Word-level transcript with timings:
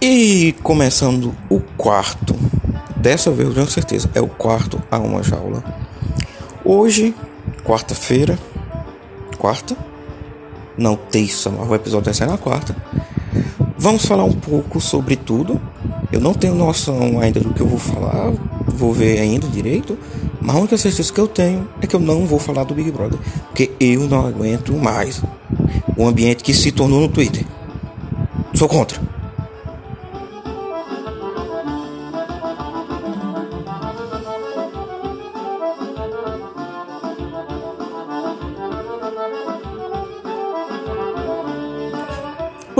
E 0.00 0.54
começando 0.62 1.34
o 1.50 1.58
quarto, 1.76 2.32
dessa 2.94 3.32
vez 3.32 3.48
eu 3.48 3.54
tenho 3.54 3.66
certeza, 3.68 4.08
é 4.14 4.20
o 4.20 4.28
quarto 4.28 4.80
a 4.88 4.96
uma 4.96 5.24
jaula. 5.24 5.64
Hoje, 6.64 7.12
quarta-feira, 7.64 8.38
quarta? 9.38 9.76
Não, 10.76 10.94
terça, 10.94 11.50
mas 11.50 11.68
o 11.68 11.74
episódio 11.74 12.04
vai 12.04 12.14
sair 12.14 12.28
na 12.28 12.38
quarta. 12.38 12.76
Vamos 13.76 14.06
falar 14.06 14.22
um 14.22 14.32
pouco 14.32 14.80
sobre 14.80 15.16
tudo. 15.16 15.60
Eu 16.12 16.20
não 16.20 16.32
tenho 16.32 16.54
noção 16.54 17.18
ainda 17.20 17.40
do 17.40 17.52
que 17.52 17.60
eu 17.60 17.66
vou 17.66 17.80
falar, 17.80 18.32
vou 18.68 18.92
ver 18.92 19.18
ainda 19.18 19.48
direito. 19.48 19.98
Mas 20.40 20.54
a 20.54 20.58
única 20.60 20.78
certeza 20.78 21.12
que 21.12 21.20
eu 21.20 21.26
tenho 21.26 21.68
é 21.82 21.88
que 21.88 21.96
eu 21.96 22.00
não 22.00 22.24
vou 22.24 22.38
falar 22.38 22.62
do 22.62 22.72
Big 22.72 22.92
Brother, 22.92 23.18
porque 23.48 23.72
eu 23.80 24.06
não 24.06 24.24
aguento 24.24 24.72
mais 24.74 25.20
o 25.96 26.06
ambiente 26.06 26.44
que 26.44 26.54
se 26.54 26.70
tornou 26.70 27.00
no 27.00 27.08
Twitter. 27.08 27.44
Sou 28.54 28.68
contra. 28.68 29.07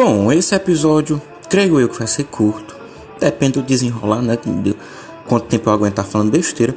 Bom, 0.01 0.31
esse 0.31 0.55
episódio, 0.55 1.21
creio 1.51 1.81
eu 1.81 1.89
que 1.89 1.99
vai 1.99 2.07
ser 2.07 2.23
curto. 2.23 2.77
Depende 3.19 3.55
do 3.55 3.65
desenrolar, 3.65 4.23
né? 4.23 4.39
De 4.63 4.77
quanto 5.27 5.47
tempo 5.47 5.69
eu 5.69 5.73
aguentar 5.73 6.05
falando 6.05 6.31
besteira. 6.31 6.73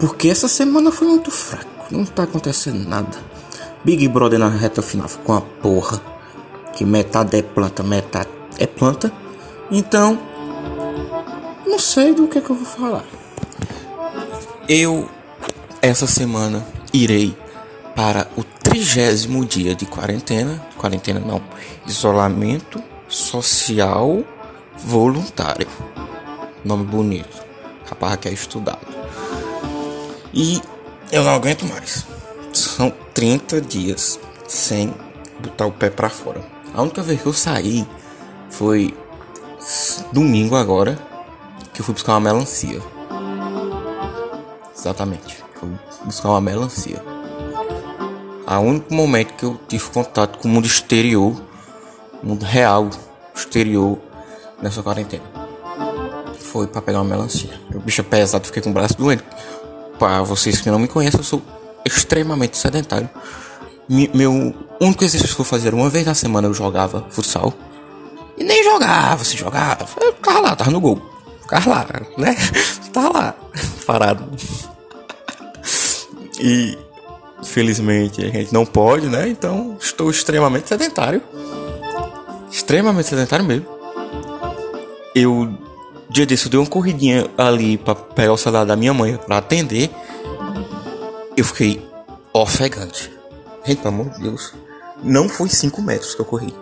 Porque 0.00 0.30
essa 0.30 0.48
semana 0.48 0.90
foi 0.90 1.06
muito 1.06 1.30
fraco. 1.30 1.66
Não 1.90 2.06
tá 2.06 2.22
acontecendo 2.22 2.88
nada. 2.88 3.18
Big 3.84 4.08
Brother 4.08 4.38
na 4.38 4.48
reta 4.48 4.80
final 4.80 5.06
ficou 5.06 5.34
uma 5.34 5.42
porra. 5.42 6.00
Que 6.72 6.82
metade 6.82 7.36
é 7.36 7.42
planta, 7.42 7.82
metade 7.82 8.30
é 8.58 8.66
planta. 8.66 9.12
Então, 9.70 10.18
não 11.66 11.78
sei 11.78 12.14
do 12.14 12.26
que, 12.26 12.38
é 12.38 12.40
que 12.40 12.48
eu 12.48 12.56
vou 12.56 12.64
falar. 12.64 13.04
Eu, 14.66 15.10
essa 15.82 16.06
semana, 16.06 16.66
irei 16.90 17.36
para 17.94 18.28
o 18.34 18.42
trigésimo 18.76 19.42
dia 19.46 19.74
de 19.74 19.86
quarentena. 19.86 20.60
Quarentena 20.76 21.18
não, 21.18 21.40
isolamento 21.86 22.82
social 23.08 24.22
voluntário. 24.76 25.66
Nome 26.62 26.84
bonito. 26.84 27.42
Rapaz 27.88 28.16
que 28.16 28.28
é 28.28 28.32
estudado. 28.32 28.86
E 30.34 30.60
eu 31.10 31.24
não 31.24 31.30
aguento 31.30 31.64
mais. 31.64 32.04
São 32.52 32.92
30 33.14 33.62
dias 33.62 34.20
sem 34.46 34.92
botar 35.40 35.64
o 35.64 35.72
pé 35.72 35.88
para 35.88 36.10
fora. 36.10 36.44
A 36.74 36.82
única 36.82 37.02
vez 37.02 37.22
que 37.22 37.26
eu 37.26 37.32
saí 37.32 37.86
foi 38.50 38.94
domingo 40.12 40.54
agora 40.54 40.98
que 41.72 41.80
eu 41.80 41.84
fui 41.84 41.94
buscar 41.94 42.12
uma 42.12 42.20
melancia. 42.20 42.82
Exatamente. 44.76 45.42
Fui 45.58 45.70
buscar 46.04 46.28
uma 46.28 46.42
melancia. 46.42 47.15
A 48.46 48.60
único 48.60 48.94
momento 48.94 49.34
que 49.34 49.44
eu 49.44 49.58
tive 49.66 49.84
contato 49.90 50.38
com 50.38 50.46
o 50.46 50.50
mundo 50.50 50.66
exterior, 50.66 51.34
mundo 52.22 52.44
real, 52.44 52.88
exterior, 53.34 53.98
nessa 54.62 54.84
quarentena. 54.84 55.24
Foi 56.38 56.68
para 56.68 56.80
pegar 56.80 57.00
uma 57.00 57.10
melancia. 57.10 57.60
O 57.74 57.80
bicho 57.80 58.02
é 58.02 58.04
pesado, 58.04 58.46
fiquei 58.46 58.62
com 58.62 58.70
o 58.70 58.72
braço 58.72 58.96
doente. 58.96 59.24
Para 59.98 60.22
vocês 60.22 60.60
que 60.60 60.70
não 60.70 60.78
me 60.78 60.86
conhecem, 60.86 61.18
eu 61.18 61.24
sou 61.24 61.42
extremamente 61.84 62.56
sedentário. 62.56 63.10
meu 63.88 64.54
único 64.80 65.02
exercício 65.02 65.34
que 65.34 65.40
eu 65.40 65.44
fazia 65.44 65.74
uma 65.74 65.90
vez 65.90 66.06
na 66.06 66.14
semana 66.14 66.46
eu 66.46 66.54
jogava 66.54 67.04
futsal. 67.10 67.52
E 68.38 68.44
nem 68.44 68.62
jogava, 68.62 69.24
se 69.24 69.36
jogava. 69.36 69.86
Eu 70.00 70.12
tava 70.12 70.40
lá, 70.40 70.54
tava 70.54 70.70
no 70.70 70.80
gol. 70.80 71.02
Ficava 71.42 71.70
lá, 71.70 71.86
né? 72.16 72.36
Tava 72.92 73.08
lá, 73.12 73.34
parado. 73.86 74.24
E 76.38 76.76
Felizmente 77.44 78.24
a 78.24 78.28
gente 78.28 78.52
não 78.52 78.64
pode, 78.64 79.06
né? 79.08 79.28
Então 79.28 79.76
estou 79.80 80.10
extremamente 80.10 80.68
sedentário. 80.68 81.22
Extremamente 82.50 83.08
sedentário 83.08 83.44
mesmo. 83.44 83.66
Eu, 85.14 85.52
dia 86.08 86.26
desse, 86.26 86.46
eu 86.46 86.50
dei 86.50 86.60
uma 86.60 86.66
corridinha 86.66 87.28
ali 87.36 87.76
pra 87.76 87.94
pegar 87.94 88.32
o 88.32 88.36
celular 88.36 88.64
da 88.64 88.76
minha 88.76 88.94
mãe 88.94 89.16
pra 89.16 89.38
atender. 89.38 89.90
Eu 91.36 91.44
fiquei 91.44 91.86
ofegante. 92.32 93.12
Gente, 93.64 93.82
pelo 93.82 93.94
amor 93.94 94.10
de 94.10 94.22
Deus. 94.22 94.54
Não 95.02 95.28
foi 95.28 95.48
5 95.48 95.82
metros 95.82 96.14
que 96.14 96.20
eu 96.20 96.24
corri. 96.24 96.54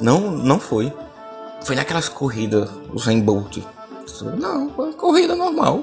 Não, 0.00 0.30
não 0.30 0.58
foi. 0.58 0.92
Foi 1.64 1.76
naquelas 1.76 2.08
corridas, 2.08 2.70
o 2.92 2.98
Zen 2.98 3.20
Bolt. 3.20 3.58
Não, 4.38 4.70
foi 4.70 4.92
corrida 4.92 5.34
normal. 5.34 5.82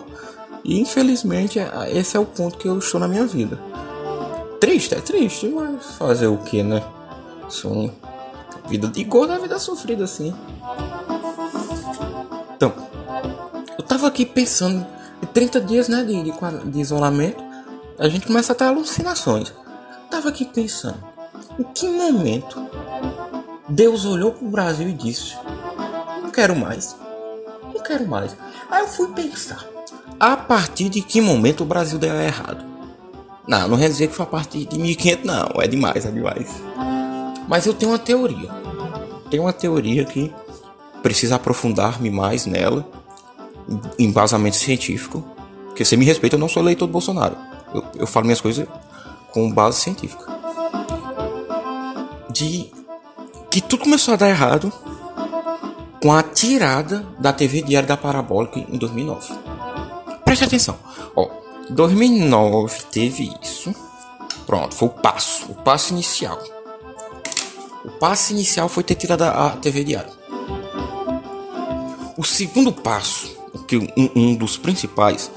E 0.64 0.80
infelizmente 0.80 1.60
esse 1.92 2.18
é 2.18 2.20
o 2.20 2.26
ponto 2.26 2.58
que 2.58 2.68
eu 2.68 2.80
estou 2.80 3.00
na 3.00 3.08
minha 3.08 3.26
vida 3.26 3.60
triste, 4.64 4.96
é 4.96 5.02
triste, 5.02 5.50
mas 5.50 5.96
fazer 5.98 6.28
o 6.28 6.38
que, 6.38 6.64
né? 6.64 6.82
São 7.50 7.92
vida 8.66 8.88
de 8.88 9.04
gordo 9.04 9.34
é 9.34 9.40
vida 9.40 9.60
sofrida 9.60 10.06
assim. 10.06 10.34
Então, 12.56 12.72
eu 13.78 13.84
tava 13.84 14.08
aqui 14.08 14.26
pensando 14.26 14.88
em 15.22 15.26
30 15.26 15.60
dias, 15.60 15.90
né, 15.90 16.06
de, 16.06 16.24
de, 16.24 16.32
de 16.72 16.80
isolamento, 16.80 17.44
a 18.00 18.08
gente 18.08 18.26
começa 18.26 18.54
a 18.54 18.56
ter 18.56 18.64
alucinações. 18.64 19.54
Tava 20.10 20.30
aqui 20.30 20.46
pensando, 20.46 21.04
em 21.60 21.64
que 21.64 21.90
momento 21.90 22.66
Deus 23.68 24.06
olhou 24.06 24.32
pro 24.32 24.48
Brasil 24.48 24.88
e 24.88 24.94
disse: 24.94 25.36
Não 26.22 26.32
quero 26.32 26.56
mais. 26.56 26.96
Não 27.74 27.82
quero 27.84 28.08
mais. 28.08 28.34
Aí 28.72 28.84
eu 28.84 28.88
fui 28.88 29.10
pensar, 29.10 29.66
a 30.18 30.38
partir 30.38 30.88
de 30.88 31.02
que 31.02 31.20
momento 31.20 31.64
o 31.64 31.68
Brasil 31.68 32.00
deu 32.00 32.16
errado? 32.16 32.73
Não, 33.48 33.68
não 33.68 33.78
quer 33.78 33.90
dizer 33.90 34.08
que 34.08 34.16
foi 34.16 34.26
a 34.26 34.30
partir 34.30 34.66
de 34.66 34.78
1500, 34.78 35.26
não. 35.26 35.62
É 35.62 35.68
demais, 35.68 36.06
é 36.06 36.12
demais. 36.12 36.48
Mas 37.48 37.66
eu 37.66 37.74
tenho 37.74 37.92
uma 37.92 38.00
teoria. 38.00 38.50
Tenho 39.30 39.44
uma 39.44 39.54
teoria 39.54 40.06
que 40.06 40.32
precisa 41.02 41.36
aprofundar-me 41.36 42.10
mais 42.10 42.46
nela. 42.46 42.88
Embasamento 44.00 44.56
científico. 44.56 45.24
Porque 45.68 45.84
você 45.84 45.98
me 45.98 46.06
respeita, 46.06 46.36
eu 46.36 46.40
não 46.40 46.48
sou 46.48 46.64
eleitor 46.64 46.88
do 46.88 46.92
Bolsonaro. 46.92 47.36
Eu, 47.74 47.84
eu 47.96 48.08
falo 48.08 48.26
minhas 48.26 48.40
coisas 48.40 48.68
com 49.32 49.52
base 49.52 49.82
científica. 49.82 50.26
De 52.30 52.72
que 53.52 53.62
tudo 53.62 53.84
começou 53.84 54.14
a 54.14 54.18
dar 54.18 54.30
errado 54.30 54.72
com 56.02 56.12
a 56.12 56.24
tirada 56.24 57.06
da 57.20 57.32
TV 57.34 57.62
Diário 57.62 57.88
da 57.88 57.98
Parabólica 57.98 58.60
em 58.60 58.78
2009. 58.78 59.34
Preste 60.26 60.44
atenção. 60.44 60.78
Ó, 61.16 61.30
2009 61.70 62.84
teve 62.92 63.34
isso. 63.42 63.74
Pronto, 64.46 64.76
foi 64.76 64.88
o 64.90 64.92
passo, 64.92 65.52
o 65.52 65.56
passo 65.56 65.94
inicial. 65.94 66.42
O 67.86 67.92
passo 67.92 68.34
inicial 68.34 68.68
foi 68.68 68.84
ter 68.84 68.96
tirado 68.96 69.24
a 69.24 69.52
TV 69.52 69.84
diária. 69.84 70.12
O 72.18 72.24
segundo 72.24 72.72
passo, 72.72 73.36
que 73.68 73.78
um, 73.78 73.88
um 74.16 74.36
dos 74.36 74.58
principais, 74.58 75.32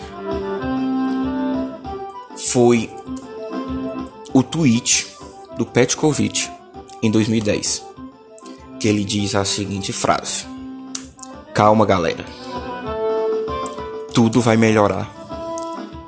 foi 2.36 2.90
o 4.32 4.42
tweet 4.42 5.06
do 5.56 5.64
Petkovic 5.64 6.50
em 7.02 7.10
2010, 7.10 7.82
que 8.78 8.88
ele 8.88 9.04
diz 9.04 9.34
a 9.34 9.44
seguinte 9.44 9.92
frase: 9.92 10.44
Calma, 11.54 11.86
galera. 11.86 12.24
Tudo 14.12 14.40
vai 14.40 14.56
melhorar 14.56 15.15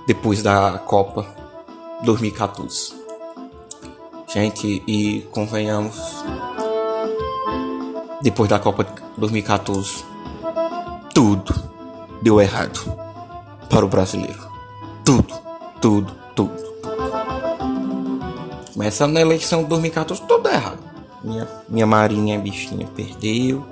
depois 0.08 0.42
da 0.42 0.78
Copa 0.78 1.26
2014. 2.02 2.94
Gente, 4.26 4.82
e 4.86 5.20
convenhamos, 5.30 6.24
depois 8.22 8.48
da 8.48 8.58
Copa 8.58 8.86
2014, 9.18 10.02
tudo 11.14 11.54
deu 12.22 12.40
errado 12.40 12.80
para 13.68 13.84
o 13.84 13.88
brasileiro. 13.88 14.48
Tudo, 15.04 15.34
tudo, 15.78 16.16
tudo. 16.34 16.56
Começando 18.72 19.12
na 19.12 19.20
eleição 19.20 19.62
de 19.62 19.68
2014, 19.68 20.22
tudo 20.26 20.48
errado. 20.48 20.78
Minha, 21.22 21.46
minha 21.68 21.86
Marinha 21.86 22.38
bichinha 22.38 22.86
perdeu. 22.96 23.62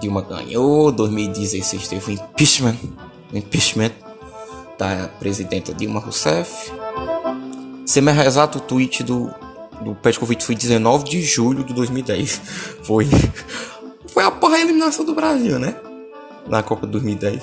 Dilma 0.00 0.22
ganhou. 0.22 0.90
2016 0.90 1.86
teve 1.86 2.10
o 2.10 2.14
impeachment. 2.14 2.76
Impeachment 3.32 4.05
da 4.78 5.08
presidenta 5.18 5.72
Dilma 5.72 6.00
Rousseff. 6.00 6.72
Ser 7.84 8.00
mais 8.00 8.18
exato, 8.26 8.58
o 8.58 8.60
tweet 8.60 9.02
do, 9.02 9.30
do 9.80 9.94
Petkovic 9.94 10.44
foi 10.44 10.54
19 10.54 11.04
de 11.04 11.22
julho 11.22 11.64
de 11.64 11.72
2010. 11.72 12.40
Foi, 12.82 13.06
foi 14.06 14.22
a 14.22 14.30
porra 14.30 14.60
eliminação 14.60 15.04
do 15.04 15.14
Brasil, 15.14 15.58
né? 15.58 15.74
Na 16.46 16.62
Copa 16.62 16.86
de 16.86 16.92
2010. 16.92 17.42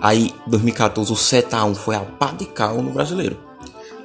Aí, 0.00 0.32
2014, 0.46 1.12
o 1.12 1.16
7x1 1.16 1.74
foi 1.74 1.96
a 1.96 2.00
pá 2.00 2.30
de 2.30 2.46
cal 2.46 2.80
no 2.80 2.92
brasileiro. 2.92 3.36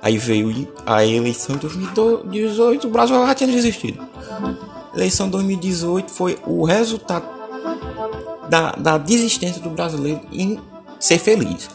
Aí 0.01 0.17
veio 0.17 0.67
a 0.85 1.05
eleição 1.05 1.55
de 1.55 1.61
2018, 1.61 2.87
o 2.87 2.89
Brasil 2.91 3.15
já 3.25 3.35
tinha 3.35 3.51
desistido. 3.51 4.05
eleição 4.93 5.29
2018 5.29 6.11
foi 6.11 6.37
o 6.45 6.65
resultado 6.65 7.25
da, 8.49 8.71
da 8.71 8.97
desistência 8.97 9.61
do 9.61 9.69
brasileiro 9.69 10.21
em 10.31 10.59
ser 11.03 11.17
feliz. 11.19 11.69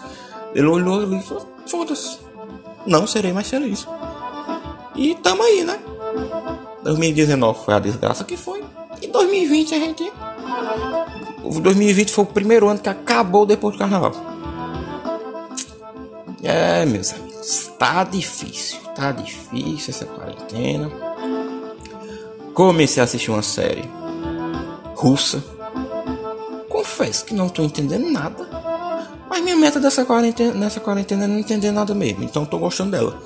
Ele 0.54 0.66
olhou 0.66 1.00
ali 1.00 1.18
e 1.18 1.22
falou: 1.22 1.46
foda-se, 1.66 2.18
não 2.86 3.06
serei 3.06 3.32
mais 3.32 3.48
feliz. 3.48 3.86
E 4.96 5.14
tamo 5.16 5.42
aí, 5.42 5.64
né? 5.64 5.78
2019 6.82 7.64
foi 7.64 7.74
a 7.74 7.78
desgraça 7.78 8.24
que 8.24 8.36
foi. 8.36 8.64
E 9.02 9.06
2020 9.06 9.74
a 9.74 9.78
gente. 9.78 10.12
2020 11.44 12.10
foi 12.10 12.24
o 12.24 12.26
primeiro 12.26 12.68
ano 12.68 12.80
que 12.80 12.88
acabou 12.88 13.44
depois 13.44 13.74
do 13.74 13.78
carnaval. 13.78 14.12
É, 16.42 16.86
meus 16.86 17.12
amigos, 17.12 17.70
tá 17.78 18.04
difícil, 18.04 18.80
tá 18.94 19.12
difícil 19.12 19.90
essa 19.90 20.06
quarentena. 20.06 20.90
Comecei 22.54 23.00
a 23.00 23.04
assistir 23.04 23.30
uma 23.30 23.42
série 23.42 23.84
russa. 24.94 25.44
Confesso 26.68 27.24
que 27.24 27.34
não 27.34 27.48
tô 27.48 27.62
entendendo 27.62 28.10
nada. 28.10 28.47
Mas 29.38 29.44
minha 29.44 29.56
meta 29.56 29.78
dessa 29.78 30.04
quarentena, 30.04 30.52
nessa 30.52 30.80
quarentena 30.80 31.22
é 31.22 31.28
não 31.28 31.38
entender 31.38 31.70
nada 31.70 31.94
mesmo. 31.94 32.24
Então 32.24 32.44
tô 32.44 32.58
gostando 32.58 32.90
dela. 32.90 33.16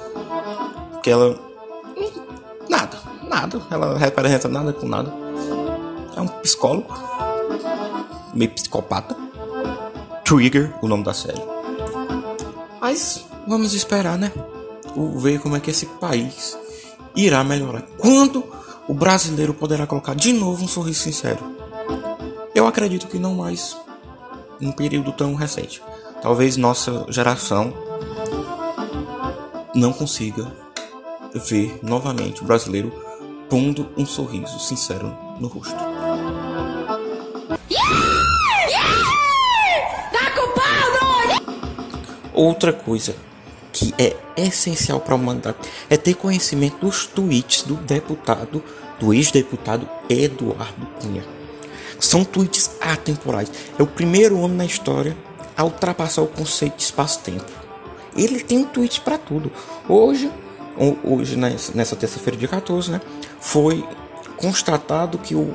Que 1.02 1.08
ela. 1.08 1.40
Nada, 2.68 2.98
nada. 3.26 3.62
Ela 3.70 3.96
representa 3.96 4.46
nada 4.46 4.74
com 4.74 4.86
nada. 4.86 5.10
É 6.14 6.20
um 6.20 6.26
psicólogo. 6.28 6.92
Meio 8.34 8.50
psicopata. 8.50 9.16
Trigger, 10.22 10.74
o 10.82 10.86
nome 10.86 11.02
da 11.02 11.14
série. 11.14 11.42
Mas 12.78 13.24
vamos 13.48 13.72
esperar, 13.72 14.18
né? 14.18 14.30
Ver 15.16 15.40
como 15.40 15.56
é 15.56 15.60
que 15.60 15.70
esse 15.70 15.86
país 15.86 16.58
irá 17.16 17.42
melhorar. 17.42 17.84
Quando 17.96 18.44
o 18.86 18.92
brasileiro 18.92 19.54
poderá 19.54 19.86
colocar 19.86 20.14
de 20.14 20.34
novo 20.34 20.62
um 20.62 20.68
sorriso 20.68 21.00
sincero? 21.00 21.40
Eu 22.54 22.66
acredito 22.66 23.06
que 23.06 23.18
não 23.18 23.34
mais 23.34 23.74
um 24.60 24.70
período 24.70 25.10
tão 25.12 25.34
recente. 25.34 25.82
Talvez 26.22 26.56
nossa 26.56 27.04
geração 27.08 27.74
não 29.74 29.92
consiga 29.92 30.46
ver 31.34 31.80
novamente 31.82 32.42
o 32.42 32.44
brasileiro 32.44 32.92
pondo 33.50 33.88
um 33.96 34.06
sorriso 34.06 34.56
sincero 34.60 35.12
no 35.40 35.48
rosto. 35.48 35.74
Outra 42.32 42.72
coisa 42.72 43.16
que 43.72 43.92
é 43.98 44.16
essencial 44.36 45.00
para 45.00 45.14
a 45.14 45.16
humanidade 45.16 45.56
é 45.90 45.96
ter 45.96 46.14
conhecimento 46.14 46.78
dos 46.78 47.04
tweets 47.04 47.62
do 47.62 47.74
deputado, 47.74 48.62
do 49.00 49.12
ex-deputado 49.12 49.88
Eduardo 50.08 50.86
Cunha. 51.00 51.24
São 51.98 52.24
tweets 52.24 52.76
atemporais. 52.80 53.50
É 53.76 53.82
o 53.82 53.86
primeiro 53.86 54.38
homem 54.38 54.56
na 54.56 54.64
história 54.64 55.16
a 55.56 55.64
ultrapassar 55.64 56.22
o 56.22 56.26
conceito 56.26 56.76
de 56.76 56.82
espaço-tempo. 56.82 57.50
Ele 58.16 58.40
tem 58.40 58.58
um 58.58 58.64
tweet 58.64 59.00
para 59.00 59.18
tudo. 59.18 59.50
Hoje, 59.88 60.30
hoje 61.04 61.36
nessa 61.36 61.96
terça-feira, 61.96 62.38
dia 62.38 62.48
14, 62.48 62.90
né, 62.90 63.00
foi 63.40 63.84
constatado 64.36 65.18
que 65.18 65.34
o 65.34 65.54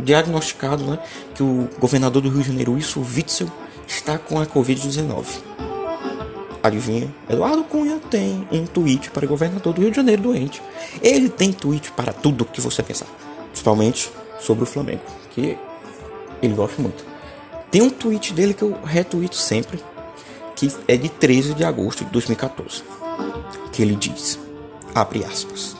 diagnosticado, 0.00 0.84
né, 0.84 0.98
que 1.34 1.42
o 1.42 1.68
governador 1.78 2.22
do 2.22 2.28
Rio 2.28 2.42
de 2.42 2.48
Janeiro, 2.48 2.72
Wilson 2.72 3.00
Witzel, 3.00 3.50
está 3.86 4.18
com 4.18 4.40
a 4.40 4.46
Covid-19. 4.46 5.24
Adivinha? 6.62 7.12
Eduardo 7.28 7.64
Cunha 7.64 8.00
tem 8.10 8.46
um 8.50 8.66
tweet 8.66 9.10
para 9.10 9.24
o 9.24 9.28
governador 9.28 9.72
do 9.72 9.80
Rio 9.80 9.90
de 9.90 9.96
Janeiro 9.96 10.22
doente. 10.22 10.62
Ele 11.00 11.28
tem 11.28 11.52
tweet 11.52 11.92
para 11.92 12.12
tudo 12.12 12.44
que 12.44 12.60
você 12.60 12.82
pensar, 12.82 13.06
principalmente 13.50 14.10
sobre 14.40 14.64
o 14.64 14.66
Flamengo, 14.66 15.02
que 15.30 15.56
ele 16.42 16.54
gosta 16.54 16.80
muito. 16.80 17.07
Tem 17.70 17.82
um 17.82 17.90
tweet 17.90 18.32
dele 18.32 18.54
que 18.54 18.62
eu 18.62 18.80
retuito 18.82 19.36
sempre, 19.36 19.82
que 20.56 20.72
é 20.86 20.96
de 20.96 21.08
13 21.08 21.54
de 21.54 21.64
agosto 21.64 22.04
de 22.04 22.10
2014, 22.10 22.82
que 23.72 23.82
ele 23.82 23.94
diz, 23.94 24.38
abre 24.94 25.24
aspas, 25.24 25.76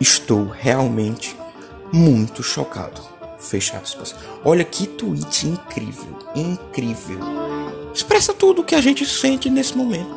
estou 0.00 0.46
realmente 0.46 1.36
muito 1.92 2.42
chocado, 2.42 3.00
fecha 3.38 3.78
aspas. 3.78 4.14
Olha 4.44 4.64
que 4.64 4.86
tweet 4.86 5.46
incrível, 5.46 6.18
incrível. 6.34 7.20
Expressa 7.94 8.34
tudo 8.34 8.62
o 8.62 8.64
que 8.64 8.74
a 8.74 8.80
gente 8.80 9.06
sente 9.06 9.48
nesse 9.48 9.76
momento, 9.76 10.12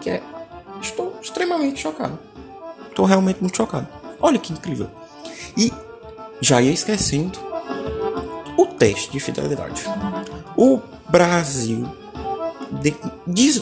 que 0.00 0.08
é, 0.08 0.22
estou 0.80 1.18
extremamente 1.20 1.80
chocado. 1.80 2.18
Estou 2.88 3.04
realmente 3.04 3.40
muito 3.42 3.56
chocado. 3.58 3.86
Olha 4.18 4.38
que 4.38 4.54
incrível. 4.54 4.90
E 5.54 5.70
já 6.40 6.62
ia 6.62 6.72
esquecendo 6.72 7.38
o 8.56 8.66
teste 8.66 9.10
de 9.10 9.20
fidelidade. 9.20 9.82
O 10.56 10.80
Brasil 11.08 11.86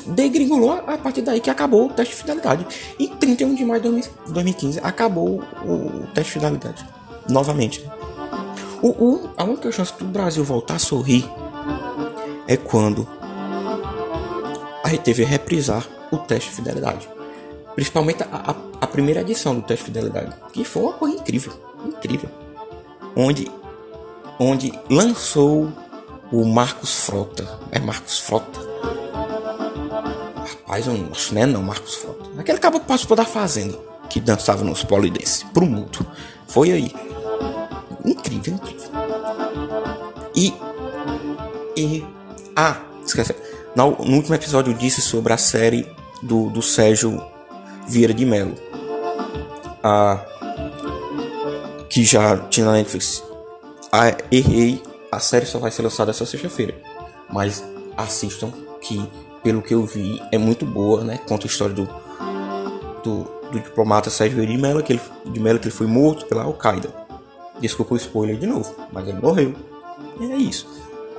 degringolou 0.06 0.72
a 0.86 0.96
partir 0.96 1.22
daí 1.22 1.40
que 1.40 1.50
acabou 1.50 1.86
o 1.86 1.92
teste 1.92 2.14
de 2.14 2.20
fidelidade. 2.20 2.66
Em 2.98 3.08
31 3.08 3.54
de 3.54 3.64
maio 3.64 3.82
de 3.82 4.08
2015 4.26 4.80
acabou 4.82 5.42
o 5.64 6.06
teste 6.14 6.32
de 6.32 6.40
fidelidade. 6.40 6.86
Novamente. 7.28 7.84
O, 8.82 8.88
o, 8.88 9.30
a 9.36 9.44
única 9.44 9.70
chance 9.72 9.92
do 9.98 10.04
Brasil 10.04 10.44
voltar 10.44 10.74
a 10.74 10.78
sorrir 10.78 11.28
é 12.46 12.56
quando 12.56 13.08
a 14.84 14.96
teve 14.98 15.24
reprisar 15.24 15.86
o 16.12 16.18
teste 16.18 16.50
de 16.50 16.56
fidelidade. 16.56 17.08
Principalmente 17.74 18.22
a, 18.22 18.26
a, 18.50 18.54
a 18.82 18.86
primeira 18.86 19.22
edição 19.22 19.54
do 19.54 19.62
teste 19.62 19.86
de 19.86 19.92
fidelidade. 19.92 20.36
Que 20.52 20.64
foi 20.64 20.82
uma 20.82 20.92
coisa 20.92 21.16
incrível. 21.16 21.52
Incrível. 21.84 22.30
Onde 23.16 23.50
onde 24.38 24.72
lançou 24.90 25.72
o 26.32 26.44
Marcos 26.44 27.04
Frota. 27.04 27.46
É 27.70 27.78
Marcos 27.78 28.18
Frota? 28.18 28.60
Rapaz, 30.36 30.86
eu 30.86 30.94
não 30.94 31.10
acho, 31.12 31.34
né? 31.34 31.46
Não, 31.46 31.62
Marcos 31.62 31.94
Frota. 31.94 32.24
Aquele 32.38 32.58
cabo 32.58 32.80
que 32.80 32.86
participou 32.86 33.16
da 33.16 33.24
Fazenda, 33.24 33.78
que 34.10 34.20
dançava 34.20 34.64
nos 34.64 34.82
polidense, 34.82 35.44
pro 35.46 35.66
mundo. 35.66 36.06
Foi 36.46 36.72
aí. 36.72 36.94
Incrível, 38.04 38.54
incrível. 38.54 38.90
E. 40.34 40.52
E. 41.76 42.04
Ah, 42.56 42.80
esquece. 43.04 43.34
No, 43.74 43.90
no 43.90 44.16
último 44.16 44.34
episódio 44.34 44.72
eu 44.72 44.76
disse 44.76 45.00
sobre 45.00 45.32
a 45.32 45.38
série 45.38 45.88
do, 46.22 46.48
do 46.50 46.62
Sérgio 46.62 47.24
Vieira 47.86 48.14
de 48.14 48.24
Mello. 48.24 48.54
Ah, 49.82 50.24
que 51.88 52.04
já 52.04 52.38
tinha 52.48 52.66
na 52.66 52.72
Netflix 52.72 53.22
ah, 53.96 54.12
errei, 54.28 54.82
a 55.12 55.20
série 55.20 55.46
só 55.46 55.60
vai 55.60 55.70
ser 55.70 55.82
lançada 55.82 56.10
essa 56.10 56.26
sexta-feira. 56.26 56.74
Mas 57.30 57.62
assistam, 57.96 58.52
que 58.80 59.08
pelo 59.40 59.62
que 59.62 59.72
eu 59.72 59.86
vi 59.86 60.20
é 60.32 60.38
muito 60.38 60.66
boa, 60.66 61.04
né? 61.04 61.20
Conta 61.28 61.46
a 61.46 61.48
história 61.48 61.72
do, 61.72 61.88
do, 63.04 63.22
do 63.52 63.60
diplomata 63.60 64.10
Sérgio 64.10 64.44
de 64.44 64.58
Mello, 64.58 64.82
que 64.82 64.94
ele, 64.94 65.00
de 65.26 65.38
Mello, 65.38 65.60
que 65.60 65.66
ele 65.66 65.74
foi 65.74 65.86
morto 65.86 66.26
pela 66.26 66.42
Al-Qaeda. 66.42 66.92
Desculpa 67.60 67.94
o 67.94 67.96
spoiler 67.96 68.36
de 68.36 68.48
novo, 68.48 68.74
mas 68.90 69.06
ele 69.06 69.20
morreu. 69.20 69.54
E 70.18 70.32
é 70.32 70.36
isso. 70.38 70.66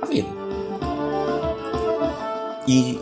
A 0.02 0.04
vida. 0.04 0.28
E 2.68 3.00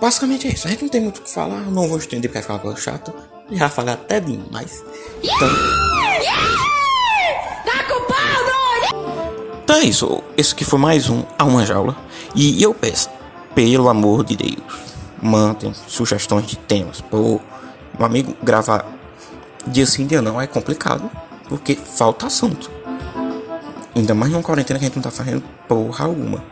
basicamente 0.00 0.48
é 0.48 0.52
isso. 0.52 0.66
A 0.66 0.70
gente 0.70 0.82
não 0.82 0.88
tem 0.88 1.02
muito 1.02 1.18
o 1.18 1.22
que 1.22 1.30
falar, 1.30 1.60
não 1.60 1.86
vou 1.86 1.98
estender 1.98 2.30
porque 2.30 2.38
vai 2.38 2.42
ficar 2.42 2.54
uma 2.54 2.60
coisa 2.60 2.80
chata. 2.80 3.12
Já 3.50 3.68
falei 3.68 3.92
até 3.92 4.18
demais. 4.18 4.82
Então. 5.22 5.97
Então 9.68 9.76
é 9.76 9.84
isso. 9.84 10.22
Esse 10.34 10.54
aqui 10.54 10.64
foi 10.64 10.78
mais 10.78 11.10
um 11.10 11.24
a 11.38 11.44
uma 11.44 11.66
jaula. 11.66 11.94
E 12.34 12.62
eu 12.62 12.72
peço, 12.72 13.10
pelo 13.54 13.90
amor 13.90 14.24
de 14.24 14.34
Deus, 14.34 14.62
mandem 15.20 15.74
sugestões 15.86 16.46
de 16.46 16.56
temas. 16.56 17.02
Pô, 17.02 17.38
meu 17.98 18.06
amigo, 18.06 18.34
gravar 18.42 18.86
dia 19.66 19.84
sim, 19.84 20.06
dia 20.06 20.22
não 20.22 20.40
é 20.40 20.46
complicado. 20.46 21.10
Porque 21.50 21.74
falta 21.74 22.28
assunto. 22.28 22.70
Ainda 23.94 24.14
mais 24.14 24.32
numa 24.32 24.42
quarentena 24.42 24.78
que 24.78 24.86
a 24.86 24.88
gente 24.88 24.96
não 24.96 25.02
tá 25.02 25.10
fazendo 25.10 25.44
porra 25.68 26.06
alguma. 26.06 26.42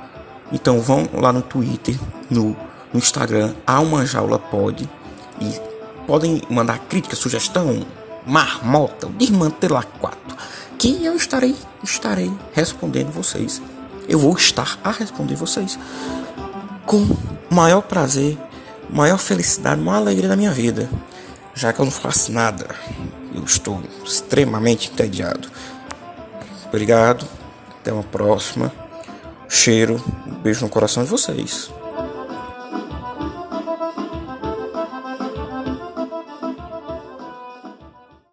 Então 0.52 0.78
vão 0.82 1.08
lá 1.14 1.32
no 1.32 1.40
Twitter, 1.40 1.98
no, 2.28 2.54
no 2.92 2.98
Instagram, 2.98 3.54
a 3.66 3.80
uma 3.80 4.04
jaula 4.04 4.38
pode. 4.38 4.86
E 5.40 5.58
podem 6.06 6.42
mandar 6.50 6.80
crítica, 6.80 7.16
sugestão, 7.16 7.82
marmota, 8.26 9.08
desmantelar 9.16 9.86
quatro 9.98 10.36
que 10.78 11.04
eu 11.04 11.16
estarei 11.16 11.54
estarei 11.82 12.30
respondendo 12.52 13.10
vocês. 13.10 13.62
Eu 14.08 14.18
vou 14.18 14.36
estar 14.36 14.78
a 14.84 14.90
responder 14.90 15.34
vocês 15.34 15.78
com 16.84 17.16
maior 17.50 17.82
prazer, 17.82 18.38
maior 18.88 19.18
felicidade, 19.18 19.80
maior 19.80 19.98
alegria 19.98 20.28
da 20.28 20.36
minha 20.36 20.52
vida, 20.52 20.88
já 21.54 21.72
que 21.72 21.80
eu 21.80 21.84
não 21.84 21.92
faço 21.92 22.30
nada. 22.30 22.66
Eu 23.34 23.44
estou 23.44 23.82
extremamente 24.04 24.90
entediado. 24.90 25.48
Obrigado. 26.66 27.26
Até 27.80 27.92
uma 27.92 28.02
próxima. 28.02 28.72
Cheiro, 29.48 30.02
um 30.26 30.34
beijo 30.34 30.64
no 30.64 30.68
coração 30.68 31.04
de 31.04 31.10
vocês. 31.10 31.70